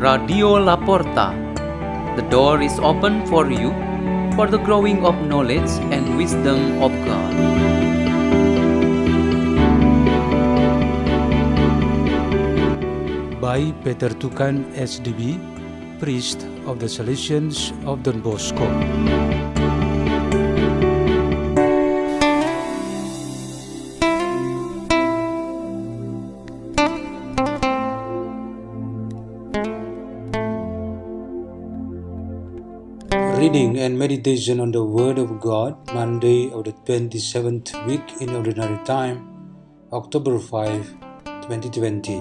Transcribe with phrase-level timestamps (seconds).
[0.00, 1.36] Radio Laporta.
[2.16, 3.68] The door is open for you
[4.34, 7.36] for the growing of knowledge and wisdom of God.
[13.40, 15.36] by Peter Tukan SDB,
[15.98, 19.29] priest of the Salesians of Don Bosco.
[33.40, 38.76] Reading and meditation on the Word of God, Monday of the 27th week in Ordinary
[38.84, 39.24] Time,
[39.94, 40.84] October 5,
[41.48, 42.20] 2020.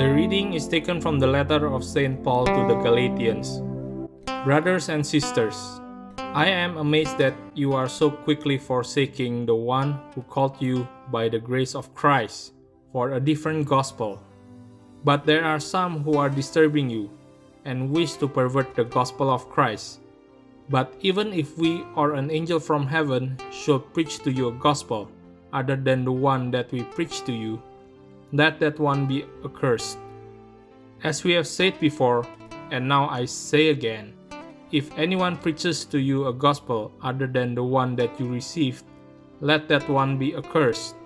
[0.00, 2.24] The reading is taken from the letter of St.
[2.24, 3.60] Paul to the Galatians.
[4.48, 5.60] Brothers and sisters,
[6.36, 11.30] I am amazed that you are so quickly forsaking the one who called you by
[11.30, 12.52] the grace of Christ
[12.92, 14.20] for a different gospel.
[15.02, 17.08] But there are some who are disturbing you
[17.64, 20.00] and wish to pervert the gospel of Christ.
[20.68, 25.08] But even if we or an angel from heaven should preach to you a gospel
[25.54, 27.62] other than the one that we preach to you,
[28.32, 29.96] let that one be accursed.
[31.02, 32.28] As we have said before,
[32.70, 34.12] and now I say again,
[34.72, 38.84] if anyone preaches to you a gospel other than the one that you received,
[39.40, 40.96] let that one be accursed.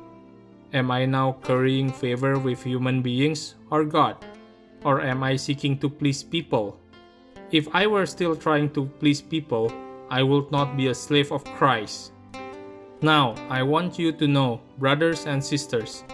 [0.72, 4.16] Am I now currying favor with human beings or God?
[4.84, 6.78] Or am I seeking to please people?
[7.50, 9.72] If I were still trying to please people,
[10.08, 12.12] I would not be a slave of Christ.
[13.02, 16.04] Now, I want you to know, brothers and sisters,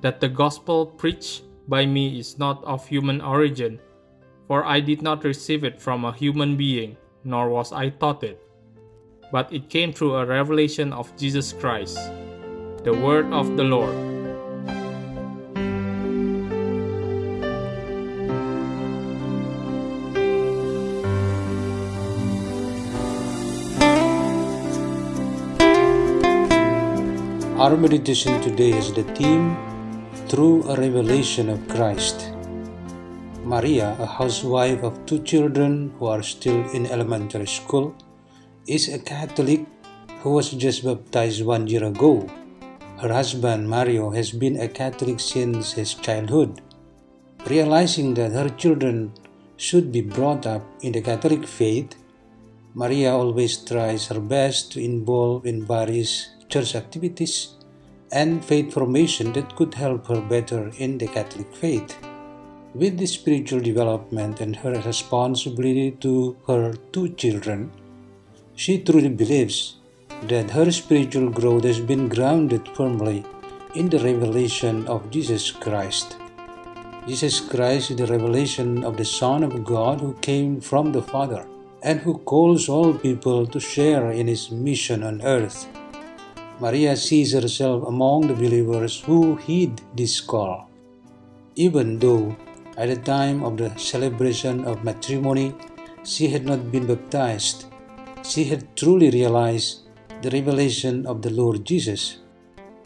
[0.00, 3.78] that the gospel preached by me is not of human origin,
[4.46, 8.40] for I did not receive it from a human being, nor was I taught it.
[9.30, 11.96] But it came through a revelation of Jesus Christ.
[12.84, 14.12] The word of the Lord.
[27.62, 29.56] Our meditation today has the theme
[30.26, 32.34] Through a Revelation of Christ.
[33.44, 37.94] Maria, a housewife of two children who are still in elementary school,
[38.68, 39.66] is a Catholic
[40.20, 42.24] who was just baptized one year ago.
[42.98, 46.62] Her husband, Mario, has been a Catholic since his childhood.
[47.50, 49.12] Realizing that her children
[49.56, 51.96] should be brought up in the Catholic faith,
[52.74, 57.56] Maria always tries her best to involve in various church activities
[58.12, 61.96] and faith formation that could help her better in the Catholic faith.
[62.74, 67.70] With the spiritual development and her responsibility to her two children,
[68.54, 69.76] she truly believes
[70.28, 73.26] that her spiritual growth has been grounded firmly
[73.74, 76.16] in the revelation of Jesus Christ.
[77.06, 81.46] Jesus Christ is the revelation of the Son of God who came from the Father
[81.82, 85.66] and who calls all people to share in his mission on earth.
[86.58, 90.70] Maria sees herself among the believers who heed this call.
[91.54, 92.34] Even though
[92.76, 95.54] at the time of the celebration of matrimony
[96.04, 97.66] she had not been baptized,
[98.22, 99.80] she had truly realized
[100.22, 102.18] the revelation of the Lord Jesus.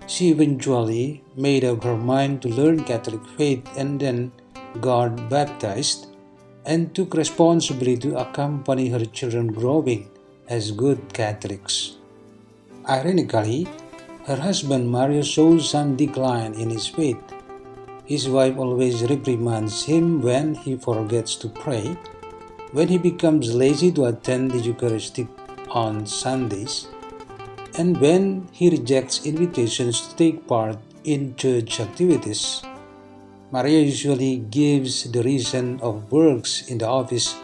[0.06, 4.32] She eventually made up her mind to learn Catholic faith and then
[4.80, 6.08] got baptized
[6.64, 10.10] and took responsibility to accompany her children growing
[10.48, 11.96] as good Catholics.
[12.88, 13.66] Ironically,
[14.26, 17.35] her husband Mario shows some decline in his faith.
[18.06, 21.96] His wife always reprimands him when he forgets to pray,
[22.70, 25.26] when he becomes lazy to attend the Eucharistic
[25.70, 26.86] on Sundays,
[27.76, 32.62] and when he rejects invitations to take part in church activities.
[33.50, 37.34] Maria usually gives the reason of works in the office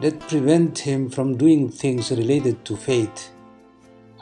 [0.00, 3.30] that prevent him from doing things related to faith.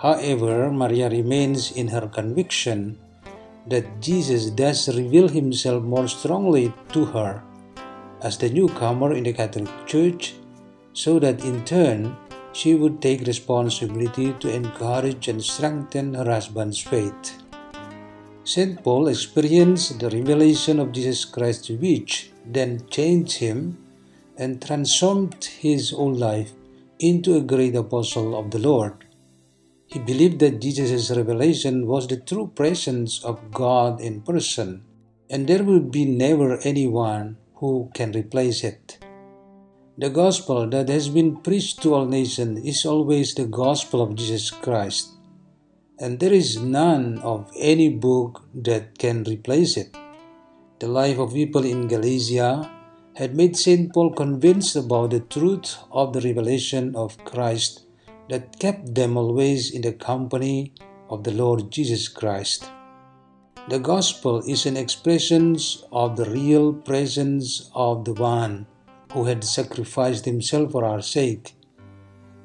[0.01, 2.99] However, Maria remains in her conviction
[3.67, 7.43] that Jesus does reveal himself more strongly to her
[8.21, 10.35] as the newcomer in the Catholic Church,
[10.93, 12.17] so that in turn
[12.53, 17.43] she would take responsibility to encourage and strengthen her husband's faith.
[18.45, 18.83] St.
[18.83, 23.79] Paul experienced the revelation of Jesus Christ, which then changed him
[24.37, 26.53] and transformed his whole life
[26.99, 29.04] into a great apostle of the Lord.
[29.95, 34.83] He believed that Jesus' revelation was the true presence of God in person,
[35.31, 38.99] and there will be never anyone who can replace it.
[39.97, 44.51] The gospel that has been preached to all nations is always the gospel of Jesus
[44.51, 45.13] Christ,
[46.01, 49.97] and there is none of any book that can replace it.
[50.81, 52.69] The life of people in Galatia
[53.15, 53.95] had made St.
[53.95, 57.84] Paul convinced about the truth of the revelation of Christ
[58.29, 60.73] that kept them always in the company
[61.11, 62.71] of the Lord Jesus Christ.
[63.69, 65.57] The gospel is an expression
[65.93, 68.67] of the real presence of the one
[69.13, 71.55] who had sacrificed himself for our sake.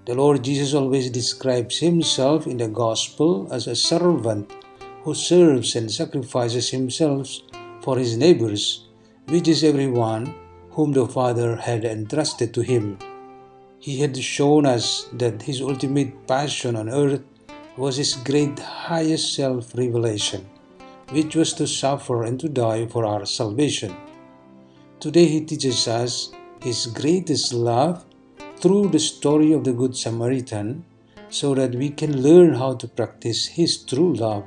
[0.06, 4.54] The Lord Jesus always describes himself in the gospel as a servant
[5.04, 7.30] who serves and sacrifices himself
[7.82, 8.88] for his neighbors,
[9.28, 10.34] which is everyone
[10.72, 12.98] whom the Father had entrusted to him.
[13.82, 17.24] He had shown us that his ultimate passion on earth
[17.78, 20.46] was his great highest self revelation,
[21.12, 23.96] which was to suffer and to die for our salvation.
[25.00, 28.04] Today he teaches us his greatest love
[28.58, 30.84] through the story of the Good Samaritan
[31.30, 34.44] so that we can learn how to practice his true love,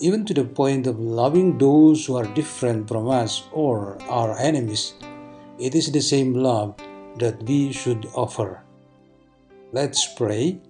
[0.00, 4.94] even to the point of loving those who are different from us or our enemies.
[5.60, 6.74] It is the same love
[7.16, 8.62] that we should offer.
[9.72, 10.60] Let's pray.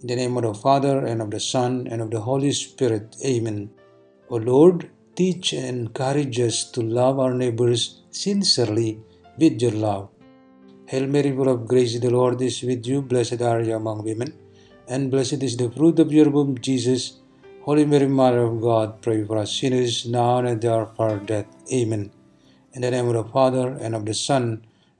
[0.00, 3.16] In the name of the Father, and of the Son, and of the Holy Spirit.
[3.24, 3.70] Amen.
[4.28, 9.00] O Lord, teach and encourage us to love our neighbors sincerely
[9.38, 10.08] with your love.
[10.86, 13.00] Hail Mary, full of grace, the Lord is with you.
[13.00, 14.34] Blessed are you among women,
[14.86, 17.20] and blessed is the fruit of your womb, Jesus.
[17.62, 21.00] Holy Mary, Mother of God, pray for us sinners, now and at the hour of
[21.00, 21.46] our death.
[21.72, 22.10] Amen.
[22.74, 24.66] In the name of the Father, and of the Son,